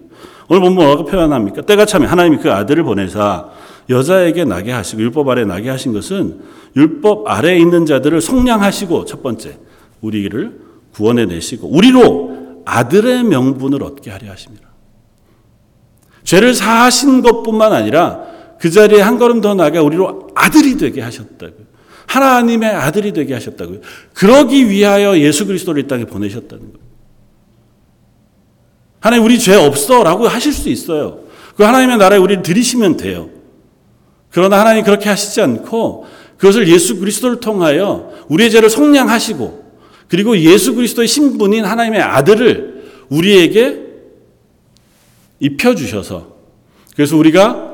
[0.50, 1.62] 오늘 본문 뭐라고 표현합니까?
[1.62, 3.48] 때가 참에 하나님이 그 아들을 보내사
[3.88, 6.40] 여자에게 나게 하시고 율법 아래 나게 하신 것은
[6.76, 9.56] 율법 아래에 있는 자들을 속량하시고 첫 번째
[10.02, 10.60] 우리를
[10.92, 14.68] 구원해 내시고 우리로 아들의 명분을 얻게 하려 하십니다.
[16.24, 21.66] 죄를 사하신 것뿐만 아니라 그 자리에 한 걸음 더 나가 우리로 아들이 되게 하셨다고요.
[22.06, 23.80] 하나님의 아들이 되게 하셨다고요.
[24.14, 26.88] 그러기 위하여 예수 그리스도를 이 땅에 보내셨다는 거예요.
[29.00, 31.20] 하나님 우리 죄 없어라고 하실 수 있어요.
[31.56, 33.30] 그 하나님의 나라에 우리를 들이시면 돼요.
[34.30, 39.68] 그러나 하나님 그렇게 하시지 않고 그것을 예수 그리스도를 통하여 우리의 죄를 속량하시고
[40.08, 43.82] 그리고 예수 그리스도의 신분인 하나님의 아들을 우리에게
[45.40, 46.36] 입혀 주셔서
[46.96, 47.67] 그래서 우리가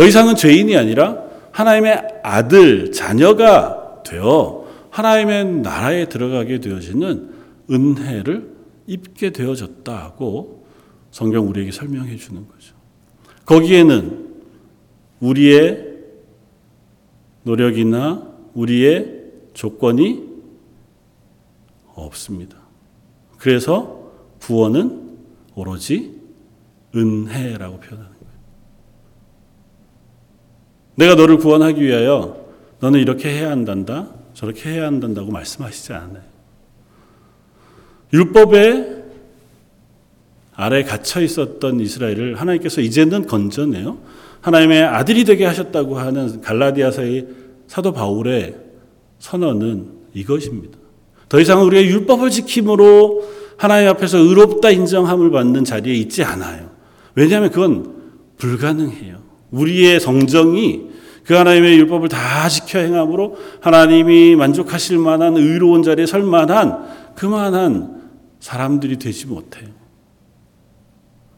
[0.00, 7.30] 더 이상은 죄인이 아니라 하나님의 아들, 자녀가 되어 하나님의 나라에 들어가게 되어지는
[7.70, 8.50] 은혜를
[8.86, 10.64] 입게 되어졌다고
[11.10, 12.74] 성경 우리에게 설명해 주는 거죠.
[13.44, 14.36] 거기에는
[15.20, 15.98] 우리의
[17.42, 20.24] 노력이나 우리의 조건이
[21.92, 22.56] 없습니다.
[23.36, 24.10] 그래서
[24.40, 25.18] 구원은
[25.54, 26.18] 오로지
[26.96, 28.09] 은혜라고 표현합니다.
[31.00, 32.44] 내가 너를 구원하기 위하여
[32.80, 36.22] 너는 이렇게 해야 한단다, 저렇게 해야 한단다고 말씀하시지 않아요.
[38.12, 39.00] 율법에
[40.54, 43.96] 아래 갇혀 있었던 이스라엘을 하나님께서 이제는 건져내요.
[44.42, 47.28] 하나님의 아들이 되게 하셨다고 하는 갈라디아서의
[47.66, 48.56] 사도 바울의
[49.20, 50.78] 선언은 이것입니다.
[51.30, 53.24] 더 이상 우리가 율법을 지킴으로
[53.56, 56.68] 하나님 앞에서 의롭다 인정함을 받는 자리에 있지 않아요.
[57.14, 57.94] 왜냐하면 그건
[58.36, 59.18] 불가능해요.
[59.50, 60.89] 우리의 성정이
[61.24, 68.00] 그 하나님의 율법을 다 지켜 행함으로 하나님이 만족하실 만한 의로운 자리에 설 만한 그만한
[68.40, 69.68] 사람들이 되지 못해요.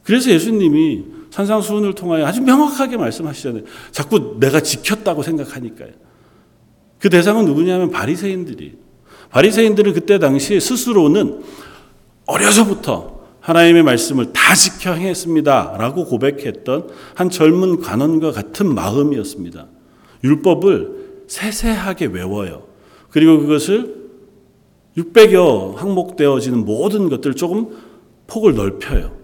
[0.05, 3.65] 그래서 예수님이 산상수훈을 통하여 아주 명확하게 말씀하시잖아요.
[3.91, 5.91] 자꾸 내가 지켰다고 생각하니까요.
[6.99, 8.77] 그 대상은 누구냐면 바리새인들이.
[9.31, 11.43] 바리새인들은 그때 당시에 스스로는
[12.27, 19.67] 어려서부터 하나님의 말씀을 다 지켜 행했습니다라고 고백했던 한 젊은 관원과 같은 마음이었습니다.
[20.25, 22.67] 율법을 세세하게 외워요.
[23.11, 24.03] 그리고 그것을
[24.97, 27.69] 600여 항목되어지는 모든 것들 조금
[28.27, 29.17] 폭을 넓혀요.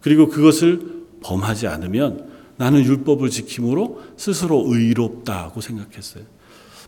[0.00, 0.80] 그리고 그것을
[1.22, 6.24] 범하지 않으면 나는 율법을 지킴으로 스스로 의롭다고 생각했어요.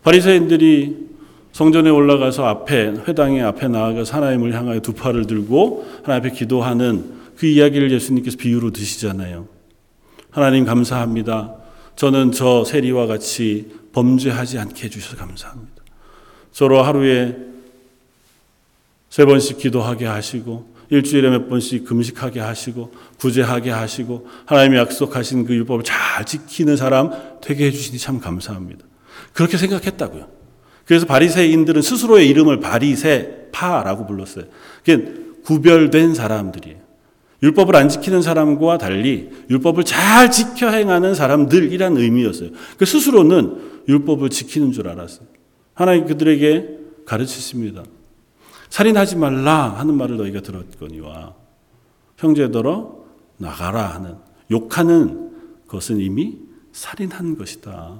[0.02, 1.10] 바리새인들이
[1.52, 7.46] 성전에 올라가서 앞에 회당의 앞에 나아가서 하나님을 향하여 두 팔을 들고 하나님 앞에 기도하는 그
[7.46, 9.48] 이야기를 예수님께서 비유로 드시잖아요.
[10.30, 11.59] 하나님 감사합니다.
[11.96, 15.82] 저는 저 세리와 같이 범죄하지 않게 해주셔서 감사합니다.
[16.52, 17.36] 서로 하루에
[19.08, 25.84] 세 번씩 기도하게 하시고 일주일에 몇 번씩 금식하게 하시고 구제하게 하시고 하나님이 약속하신 그 율법을
[25.84, 28.84] 잘 지키는 사람 되게 해주시니 참 감사합니다.
[29.32, 30.28] 그렇게 생각했다고요.
[30.84, 34.46] 그래서 바리새인들은 스스로의 이름을 바리새파라고 불렀어요.
[34.84, 36.79] 그게 구별된 사람들이에요.
[37.42, 42.50] 율법을 안 지키는 사람과 달리 율법을 잘 지켜 행하는 사람들이란 의미였어요.
[42.76, 45.26] 그 스스로는 율법을 지키는 줄 알았어요.
[45.74, 47.84] 하나님 그들에게 가르치십니다.
[48.68, 51.34] 살인하지 말라 하는 말을 너희가 들었거니와
[52.18, 53.00] 형제더러
[53.38, 54.14] 나가라 하는
[54.50, 55.30] 욕하는
[55.66, 56.36] 것은 이미
[56.72, 57.98] 살인한 것이다.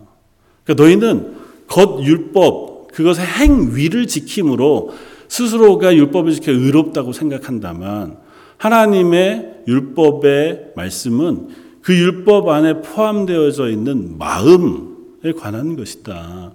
[0.64, 4.92] 그러니까 너희는 겉 율법 그것의 행위를 지킴으로
[5.28, 8.18] 스스로가 율법을 지켜 의롭다고 생각한다면
[8.60, 11.48] 하나님의 율법의 말씀은
[11.80, 16.52] 그 율법 안에 포함되어져 있는 마음에 관한 것이다.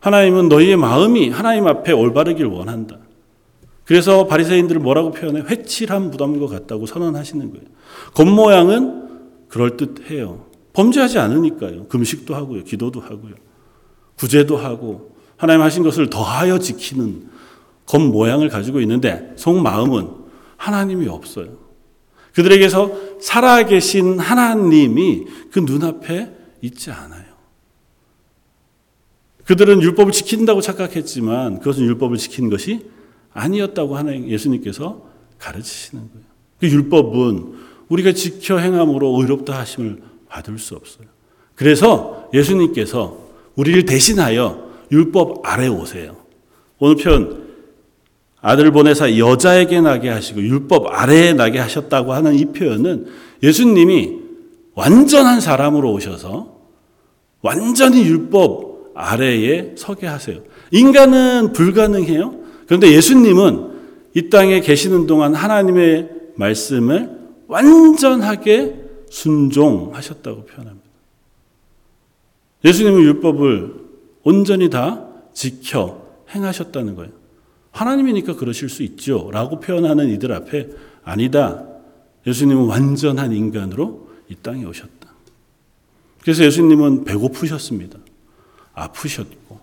[0.00, 2.98] 하나님은 너희의 마음이 하나님 앞에 올바르길 원한다.
[3.84, 5.42] 그래서 바리새인들을 뭐라고 표현해?
[5.42, 7.64] 회칠한 무덤과 같다고 선언하시는 거예요.
[8.14, 10.46] 겉모양은 그럴듯해요.
[10.72, 11.84] 범죄하지 않으니까요.
[11.84, 12.64] 금식도 하고요.
[12.64, 13.34] 기도도 하고요.
[14.18, 17.28] 구제도 하고 하나님 하신 것을 더하여 지키는
[17.86, 20.25] 겉모양을 가지고 있는데 속마음은
[20.56, 21.58] 하나님이 없어요.
[22.34, 27.24] 그들에게서 살아계신 하나님이 그 눈앞에 있지 않아요.
[29.44, 32.90] 그들은 율법을 지킨다고 착각했지만 그것은 율법을 지킨 것이
[33.32, 35.02] 아니었다고 하나님 예수님께서
[35.38, 36.26] 가르치시는 거예요.
[36.60, 37.54] 그 율법은
[37.88, 41.06] 우리가 지켜 행함으로 의롭다 하심을 받을 수 없어요.
[41.54, 43.18] 그래서 예수님께서
[43.54, 46.16] 우리를 대신하여 율법 아래 오세요.
[46.78, 47.45] 오늘 편
[48.46, 53.06] 아들 보내사 여자에게 나게 하시고 율법 아래에 나게 하셨다고 하는 이 표현은
[53.42, 54.20] 예수님이
[54.76, 56.56] 완전한 사람으로 오셔서
[57.42, 60.38] 완전히 율법 아래에 서게 하세요.
[60.70, 62.36] 인간은 불가능해요.
[62.66, 63.70] 그런데 예수님은
[64.14, 68.76] 이 땅에 계시는 동안 하나님의 말씀을 완전하게
[69.10, 70.86] 순종하셨다고 표현합니다.
[72.64, 73.74] 예수님은 율법을
[74.22, 76.00] 온전히 다 지켜
[76.32, 77.15] 행하셨다는 거예요.
[77.76, 79.30] 하나님이니까 그러실 수 있죠.
[79.32, 80.70] 라고 표현하는 이들 앞에
[81.04, 81.62] 아니다.
[82.26, 85.10] 예수님은 완전한 인간으로 이 땅에 오셨다.
[86.22, 87.98] 그래서 예수님은 배고프셨습니다.
[88.72, 89.60] 아프셨고,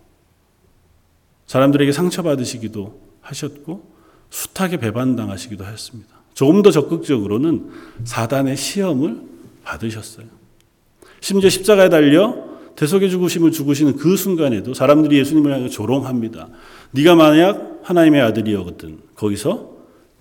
[1.48, 3.92] 사람들에게 상처받으시기도 하셨고
[4.30, 6.16] 숱하게 배반당하시기도 하셨습니다.
[6.34, 7.72] 조금 더 적극적으로는
[8.04, 9.22] 사단의 시험을
[9.64, 10.26] 받으셨어요.
[11.20, 16.50] 심지어 십자가에 달려 대속의 죽으심을 죽으시는 그 순간에도 사람들이 예수님을 향해 조롱합니다.
[16.92, 19.72] 네가 만약 하나님의 아들이었거든 거기서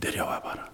[0.01, 0.71] 내려와 봐라.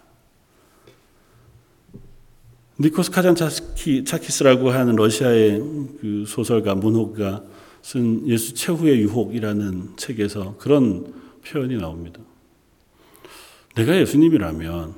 [2.80, 5.58] 니코스 카잔차키스라고 하는 러시아의
[6.00, 7.42] 그 소설가 문호가
[7.82, 11.12] 쓴 예수 최후의 유혹이라는 책에서 그런
[11.44, 12.20] 표현이 나옵니다.
[13.74, 14.94] 내가 예수님이라면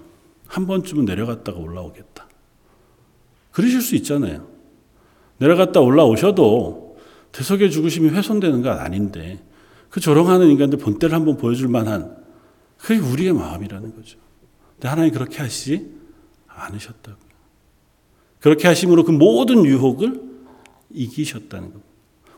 [0.47, 2.29] 한 번쯤은 내려갔다가 올라오겠다.
[3.53, 4.50] 그러실 수 있잖아요.
[5.41, 6.97] 내려갔다 올라오셔도
[7.33, 9.41] 대속의 죽으심이 훼손되는 건 아닌데
[9.89, 12.17] 그 조롱하는 인간들 본때를 한번 보여줄 만한
[12.77, 14.19] 그게 우리의 마음이라는 거죠.
[14.75, 15.91] 근데 하나님 그렇게 하시지
[16.47, 17.31] 않으셨다고요.
[18.41, 20.21] 그렇게 하심으로 그 모든 유혹을
[20.91, 21.91] 이기셨다는 겁니다.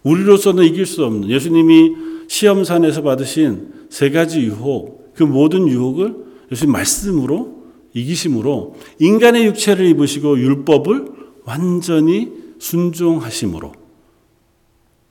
[0.03, 1.95] 우리로서는 이길 수 없는 예수님이
[2.29, 7.63] 시험산에서 받으신 세 가지 유혹, 그 모든 유혹을 예수님 말씀으로
[7.95, 11.07] 이기심으로 인간의 육체를 입으시고 율법을
[11.45, 13.73] 완전히 순종하심으로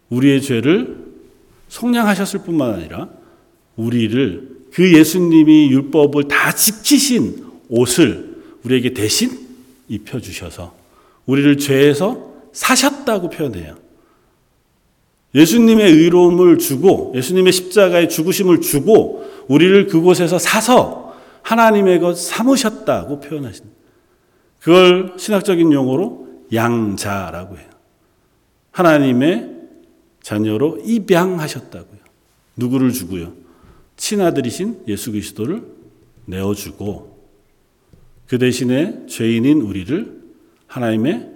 [0.09, 1.11] 우리의 죄를
[1.67, 3.09] 속량하셨을 뿐만 아니라
[3.75, 9.47] 우리를 그 예수님이 율법을 다 지키신 옷을 우리에게 대신
[9.89, 10.73] 입혀주셔서
[11.25, 13.75] 우리를 죄에서 사셨다고 표현해요.
[15.35, 23.75] 예수님의 의로움을 주고 예수님의 십자가의 죽으심을 주고 우리를 그곳에서 사서 하나님의 것 삼으셨다고 표현하십니다.
[24.59, 27.69] 그걸 신학적인 용어로 양자라고 해요.
[28.71, 29.49] 하나님의
[30.21, 31.99] 자녀로 입양하셨다고요.
[32.55, 33.33] 누구를 주고요?
[33.97, 35.63] 친아들이신 예수 그리스도를
[36.25, 37.11] 내어주고
[38.27, 40.21] 그 대신에 죄인인 우리를
[40.67, 41.29] 하나님의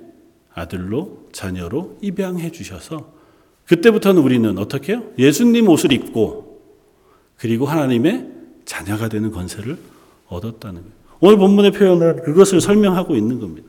[0.54, 3.14] 아들로 자녀로 입양해 주셔서
[3.66, 5.04] 그때부터는 우리는 어떻게 해요?
[5.18, 6.62] 예수님 옷을 입고
[7.38, 8.32] 그리고 하나님의
[8.64, 9.78] 자녀가 되는 권세를
[10.28, 10.96] 얻었다는 거예요.
[11.20, 13.68] 오늘 본문의 표현은 그것을 설명하고 있는 겁니다.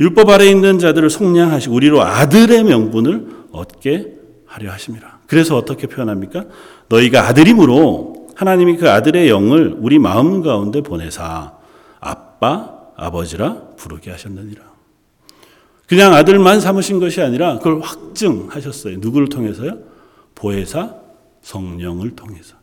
[0.00, 4.14] 율법 아래 있는 자들을 속량하시고 우리로 아들의 명분을 얻게
[4.46, 5.20] 하려 하심이라.
[5.26, 6.46] 그래서 어떻게 표현합니까?
[6.88, 11.52] 너희가 아들임으로 하나님이 그 아들의 영을 우리 마음 가운데 보내사
[12.00, 14.62] 아빠, 아버지라 부르게 하셨느니라.
[15.86, 18.98] 그냥 아들만 삼으신 것이 아니라 그걸 확증하셨어요.
[18.98, 19.78] 누구를 통해서요?
[20.34, 20.94] 보혜사
[21.42, 22.56] 성령을 통해서.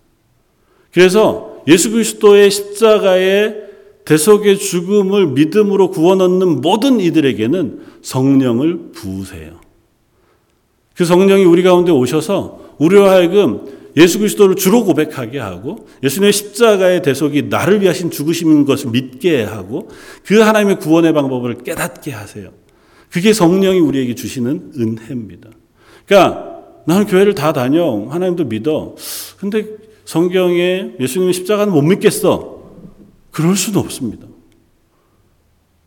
[0.92, 3.67] 그래서 예수 그리스도의 십자가의
[4.08, 9.60] 대속의 죽음을 믿음으로 구원 얻는 모든 이들에게는 성령을 부으세요.
[10.96, 13.66] 그 성령이 우리 가운데 오셔서 우리로 하여금
[13.98, 19.90] 예수 그리스도를 주로 고백하게 하고 예수님의 십자가의 대속이 나를 위하신 죽으심인 것을 믿게 하고
[20.24, 22.52] 그 하나님의 구원의 방법을 깨닫게 하세요.
[23.12, 25.50] 그게 성령이 우리에게 주시는 은혜입니다.
[26.06, 28.08] 그러니까 나는 교회를 다 다녀.
[28.10, 28.96] 하나님도 믿어.
[29.38, 29.66] 근데
[30.06, 32.57] 성경에 예수님의 십자가는 못 믿겠어.
[33.38, 34.26] 그럴 수는 없습니다.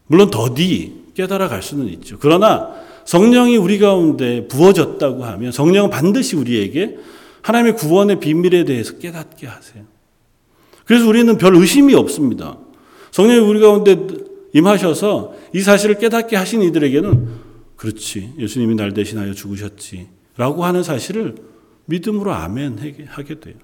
[0.07, 2.17] 물론 더디 깨달아 갈 수는 있죠.
[2.21, 2.71] 그러나
[3.05, 6.99] 성령이 우리 가운데 부어졌다고 하면 성령은 반드시 우리에게
[7.43, 9.83] 하나님의 구원의 비밀에 대해서 깨닫게 하세요.
[10.85, 12.57] 그래서 우리는 별 의심이 없습니다.
[13.11, 13.99] 성령이 우리 가운데
[14.55, 17.29] 임하셔서 이 사실을 깨닫게 하신 이들에게는
[17.75, 18.35] 그렇지.
[18.39, 20.07] 예수님이 날 대신하여 죽으셨지.
[20.37, 21.35] 라고 하는 사실을
[21.87, 23.57] 믿음으로 아멘 하게 돼요.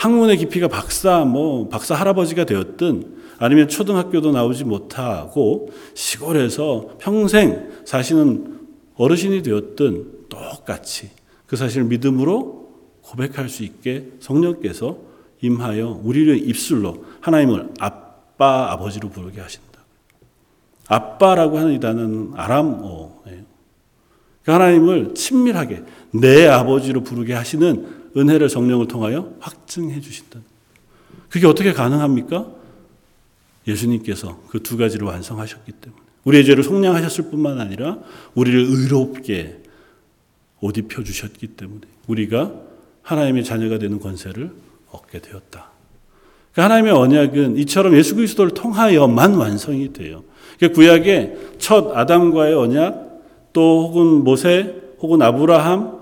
[0.00, 8.60] 학문의 깊이가 박사, 뭐, 박사 할아버지가 되었든 아니면 초등학교도 나오지 못하고 시골에서 평생 사시는
[8.94, 11.10] 어르신이 되었든 똑같이
[11.46, 12.70] 그 사실을 믿음으로
[13.02, 14.96] 고백할 수 있게 성령께서
[15.42, 19.80] 임하여 우리를 입술로 하나님을 아빠, 아버지로 부르게 하신다.
[20.88, 23.44] 아빠라고 하는 이 단어는 아람어예요.
[24.44, 25.82] 그 하나님을 친밀하게
[26.12, 30.40] 내 아버지로 부르게 하시는 은혜를 성령을 통하여 확증해 주신다.
[31.28, 32.46] 그게 어떻게 가능합니까?
[33.66, 36.02] 예수님께서 그 두 가지를 완성하셨기 때문에.
[36.24, 37.98] 우리의 죄를 속량하셨을 뿐만 아니라
[38.34, 39.58] 우리를 의롭게
[40.60, 42.52] 옷 입혀 주셨기 때문에 우리가
[43.02, 44.50] 하나님의 자녀가 되는 권세를
[44.90, 45.70] 얻게 되었다.
[46.52, 50.24] 그 하나님의 언약은 이처럼 예수 그리스도를 통하여만 완성이 돼요.
[50.58, 56.00] 그 구약의 첫 아담과의 언약 또 혹은 모세 혹은 아브라함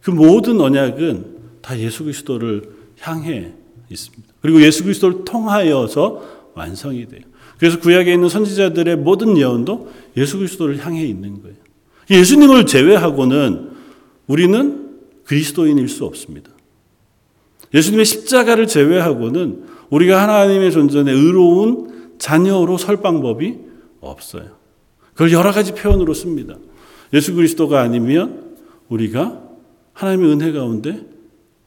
[0.00, 1.35] 그 모든 언약은
[1.66, 2.62] 다 예수 그리스도를
[3.00, 3.52] 향해
[3.90, 4.34] 있습니다.
[4.40, 7.22] 그리고 예수 그리스도를 통하여서 완성이 돼요.
[7.58, 11.56] 그래서 구약에 있는 선지자들의 모든 예언도 예수 그리스도를 향해 있는 거예요.
[12.08, 13.70] 예수님을 제외하고는
[14.28, 16.52] 우리는 그리스도인일 수 없습니다.
[17.74, 23.58] 예수님의 십자가를 제외하고는 우리가 하나님의 존전에 의로운 자녀로 설 방법이
[24.00, 24.56] 없어요.
[25.14, 26.54] 그걸 여러 가지 표현으로 씁니다.
[27.12, 28.54] 예수 그리스도가 아니면
[28.88, 29.42] 우리가
[29.94, 31.15] 하나님의 은혜 가운데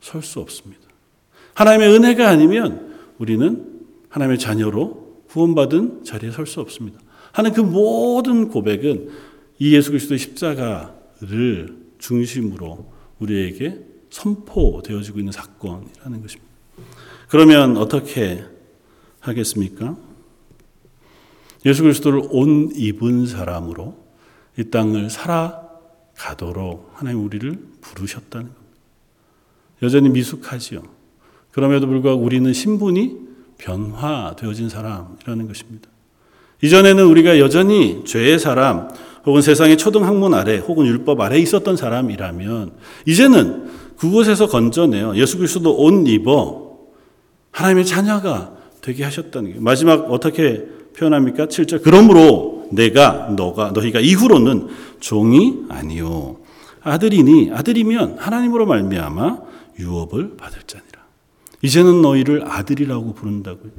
[0.01, 0.81] 설 수 없습니다.
[1.53, 6.99] 하나님의 은혜가 아니면 우리는 하나님의 자녀로 구원받은 자리에 설 수 없습니다.
[7.31, 9.09] 하는 그 모든 고백은
[9.59, 16.49] 이 예수 그리스도의 십자가를 중심으로 우리에게 선포되어지고 있는 사건이라는 것입니다.
[17.27, 18.43] 그러면 어떻게
[19.19, 19.97] 하겠습니까?
[21.65, 23.97] 예수 그리스도를 온 입은 사람으로
[24.57, 28.58] 이 땅을 살아가도록 하나님 우리를 부르셨다는 겁니다.
[29.81, 30.81] 여전히 미숙하지요.
[31.51, 33.17] 그럼에도 불구하고 우리는 신분이
[33.57, 35.89] 변화되어진 사람이라는 것입니다.
[36.61, 38.89] 이전에는 우리가 여전히 죄의 사람
[39.25, 42.71] 혹은 세상의 초등학문 아래 혹은 율법 아래 있었던 사람이라면
[43.05, 46.77] 이제는 그곳에서 건져내어 예수 그리스도 옷 입어
[47.51, 50.65] 하나님의 자녀가 되게 하셨다는 게 마지막 어떻게
[50.97, 51.47] 표현합니까?
[51.47, 51.81] 7절.
[51.83, 54.67] 그러므로 내가 너가 너희가 이후로는
[54.99, 56.37] 종이 아니요
[56.81, 59.48] 아들이니 아들이면 하나님으로 말미암아
[59.79, 60.99] 유업을 받을 자니라.
[61.61, 63.71] 이제는 너희를 아들이라고 부른다고요.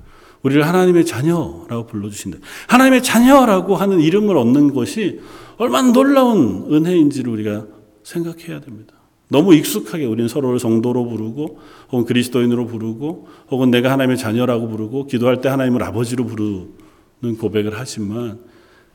[0.43, 2.39] 우리를 하나님의 자녀라고 불러주신다.
[2.69, 5.21] 하나님의 자녀라고 하는 이름을 얻는 것이
[5.59, 7.67] 얼마나 놀라운 은혜인지를 우리가
[8.03, 8.94] 생각해야 됩니다.
[9.29, 11.59] 너무 익숙하게 우리는 서로를 성도로 부르고
[11.92, 18.40] 혹은 그리스도인으로 부르고 혹은 내가 하나님의 자녀라고 부르고 기도할 때 하나님을 아버지로 부르는 고백을 하지만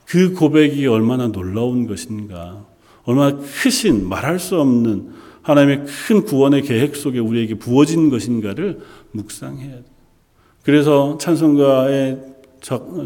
[0.05, 2.65] 그 고백이 얼마나 놀라운 것인가
[3.05, 5.13] 얼마나 크신 말할 수 없는
[5.45, 8.79] 하나님의 큰 구원의 계획 속에 우리에게 부어진 것인가를
[9.11, 9.83] 묵상해야 돼.
[10.63, 12.19] 그래서 찬송가의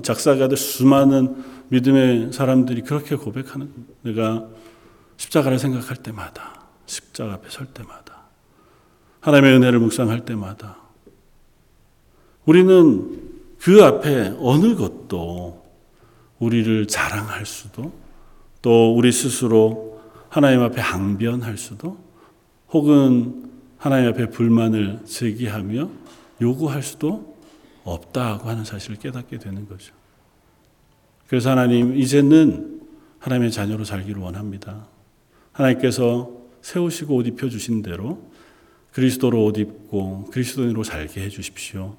[0.03, 3.93] 작사가들 수많은 믿음의 사람들이 그렇게 고백하는 겁니다.
[4.03, 4.47] 내가
[5.17, 8.29] 십자가를 생각할 때마다 십자가 앞에 설 때마다
[9.19, 10.77] 하나님의 은혜를 묵상할 때마다
[12.45, 13.21] 우리는
[13.59, 15.65] 그 앞에 어느 것도
[16.39, 17.91] 우리를 자랑할 수도
[18.61, 22.08] 또 우리 스스로 하나님 앞에 항변할 수도
[22.71, 25.89] 혹은 하나님 앞에 불만을 제기하며
[26.41, 27.37] 요구할 수도
[27.83, 29.93] 없다고 하는 사실을 깨닫게 되는 거죠.
[31.27, 32.81] 그래서 하나님 이제는
[33.19, 34.87] 하나님의 자녀로 살기를 원합니다.
[35.51, 38.29] 하나님께서 세우시고 옷 입혀 주신 대로
[38.91, 41.95] 그리스도로 옷 입고 그리스도인으로 살게 해 주십시오.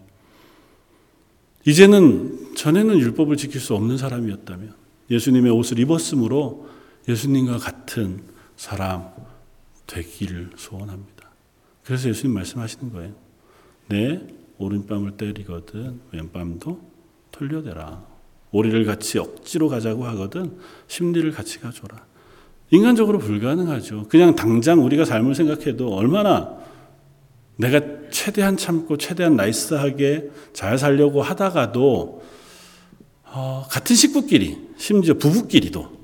[1.67, 4.75] 이제는 전에는 율법을 지킬 수 없는 사람이었다면
[5.11, 6.69] 예수님의 옷을 입었으므로
[7.09, 8.23] 예수님과 같은
[8.57, 9.11] 사람
[9.91, 11.29] 되기를 소원합니다.
[11.85, 13.13] 그래서 예수님 말씀하시는 거예요.
[13.89, 14.21] 내
[14.59, 16.81] 오른뺨을 때리거든 왼뺨도
[17.33, 18.05] 돌려대라.
[18.53, 22.05] 오리를 같이 억지로 가자고 하거든 심리를 같이 가줘라.
[22.71, 24.07] 인간적으로 불가능하죠.
[24.09, 26.59] 그냥 당장 우리가 삶을 생각해도 얼마나
[27.57, 27.81] 내가
[28.11, 32.23] 최대한 참고 최대한 나이스하게 잘 살려고 하다가도
[33.33, 36.01] 어, 같은 식구끼리 심지어 부부끼리도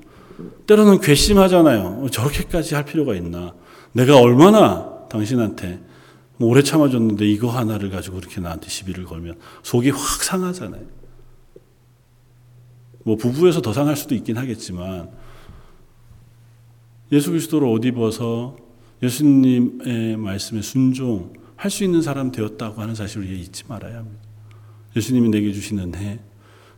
[0.67, 2.07] 때로는 괘씸하잖아요.
[2.11, 3.53] 저렇게까지 할 필요가 있나?
[3.93, 5.79] 내가 얼마나 당신한테
[6.37, 10.85] 뭐 오래 참아줬는데 이거 하나를 가지고 그렇게 나한테 시비를 걸면 속이 확 상하잖아요.
[13.03, 15.09] 뭐 부부에서 더 상할 수도 있긴 하겠지만
[17.11, 18.57] 예수 그리스도를 옷 입어서
[19.01, 24.19] 예수님의 말씀에 순종할 수 있는 사람 되었다고 하는 사실을 잊지 말아야 합니다.
[24.95, 26.19] 예수님이 내게 주신 은혜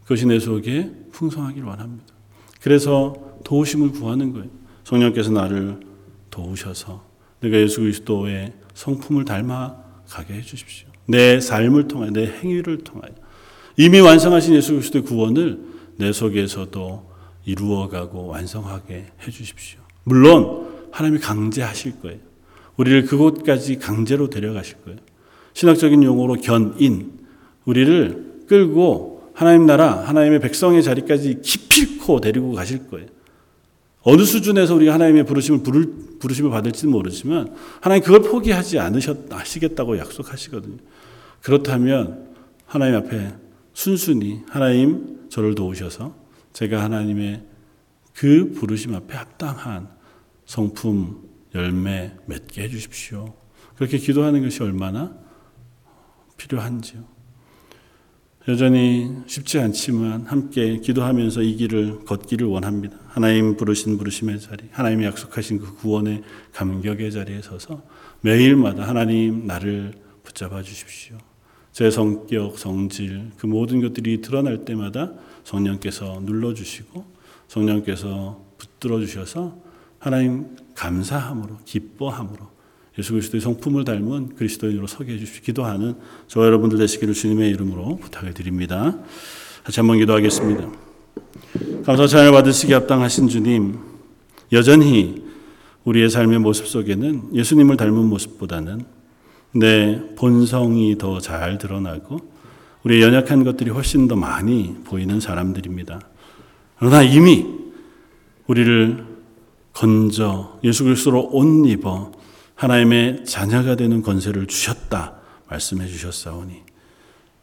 [0.03, 2.13] 그것이 내 속에 풍성하기를 원합니다.
[2.61, 4.49] 그래서 도우심을 구하는 거예요.
[4.83, 5.79] 성령께서 나를
[6.39, 7.03] 도우셔서
[7.41, 9.75] 내가 예수 그리스도의 성품을 닮아
[10.07, 10.87] 가게 해 주십시오.
[11.05, 13.11] 내 삶을 통하여 내 행위를 통하여
[13.77, 15.59] 이미 완성하신 예수 그리스도의 구원을
[15.97, 17.09] 내 속에서도
[17.45, 19.79] 이루어가고 완성하게 해 주십시오.
[20.03, 22.19] 물론 하나님이 강제하실 거예요.
[22.77, 24.99] 우리를 그곳까지 강제로 데려가실 거예요.
[25.53, 27.19] 신학적인 용어로 견인
[27.65, 33.07] 우리를 끌고 하나님 나라 하나님의 백성의 자리까지 기필코 데리고 가실 거예요.
[34.01, 40.77] 어느 수준에서 우리가 하나님의 부르심을 부를, 부르심을 받을지는 모르지만 하나님 그걸 포기하지 않으셨 하시겠다고 약속하시거든요.
[41.41, 42.33] 그렇다면
[42.65, 43.33] 하나님 앞에
[43.73, 46.15] 순순히 하나님 저를 도우셔서
[46.53, 47.43] 제가 하나님의
[48.13, 49.89] 그 부르심 앞에 합당한
[50.45, 53.33] 성품 열매 맺게 해 주십시오.
[53.75, 55.15] 그렇게 기도하는 것이 얼마나
[56.37, 57.18] 필요한지요.
[58.49, 62.97] 여전히 쉽지 않지만 함께 기도하면서 이 길을 걷기를 원합니다.
[63.05, 66.23] 하나님 부르신 부르심의 자리, 하나님이 약속하신 그 구원의
[66.53, 67.83] 감격의 자리에 서서
[68.21, 69.93] 매일마다 하나님 나를
[70.23, 71.19] 붙잡아 주십시오.
[71.71, 77.05] 제 성격, 성질, 그 모든 것들이 드러날 때마다 성령께서 눌러주시고
[77.47, 79.61] 성령께서 붙들어 주셔서
[79.99, 82.49] 하나님 감사함으로 기뻐함으로
[82.99, 85.41] 예수 그리스도의 성품을 닮은 그리스도인으로 서게 해주십시오.
[85.41, 85.95] 기도하는
[86.27, 88.97] 저와 여러분들 되시기를 주님의 이름으로 부탁을 드립니다.
[89.63, 90.69] 다시 한번 기도하겠습니다.
[91.85, 93.79] 감사 찬양을 받으시기 합당하신 주님,
[94.51, 95.23] 여전히
[95.85, 98.83] 우리의 삶의 모습 속에는 예수님을 닮은 모습보다는
[99.53, 102.19] 내 본성이 더 잘 드러나고
[102.83, 106.01] 우리의 연약한 것들이 훨씬 더 많이 보이는 사람들입니다.
[106.77, 107.45] 그러나 이미
[108.47, 109.05] 우리를
[109.71, 112.18] 건져 예수 그리스도로 옷 입어
[112.59, 115.15] 하나님의 자녀가 되는 권세를 주셨다
[115.47, 116.61] 말씀해 주셨사오니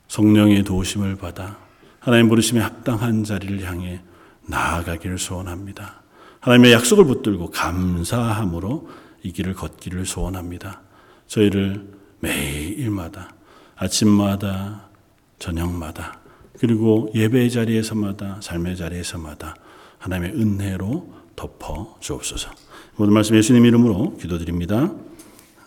[0.09, 1.57] 성령의 도우심을 받아
[1.99, 4.03] 하나님 부르심에 합당한 자리를 향해
[4.47, 6.03] 나아가기를 소원합니다.
[6.41, 8.91] 하나님의 약속을 붙들고 감사함으로
[9.23, 10.83] 이 길을 걷기를 소원합니다.
[11.29, 11.89] 저희를
[12.21, 13.31] 매일마다
[13.75, 14.91] 아침마다
[15.39, 16.21] 저녁마다
[16.59, 19.57] 그리고 예배의 자리에서마다 삶의 자리에서마다
[19.99, 22.51] 하나님의 은혜로 덮어 주옵소서.
[22.97, 24.95] 모든 말씀 예수님 이름으로 기도드립니다.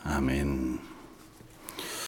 [0.09, 0.88] 아멘.